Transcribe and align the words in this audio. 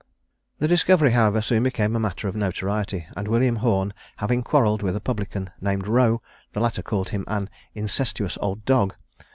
The 0.57 0.67
discovery, 0.67 1.11
however, 1.11 1.43
soon 1.43 1.61
became 1.61 1.95
a 1.95 1.99
matter 1.99 2.27
of 2.27 2.35
notoriety; 2.35 3.05
and 3.15 3.27
William 3.27 3.57
Horne 3.57 3.93
having 4.17 4.39
a 4.39 4.41
quarrel 4.41 4.77
with 4.77 4.95
a 4.95 4.99
publican 4.99 5.51
named 5.61 5.87
Roe, 5.87 6.23
the 6.53 6.59
latter 6.59 6.81
called 6.81 7.09
him 7.09 7.23
"an 7.27 7.51
incestuous 7.75 8.35
old 8.41 8.65
dog." 8.65 8.95